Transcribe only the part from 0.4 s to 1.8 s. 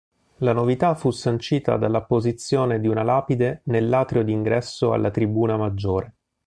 novità fu sancita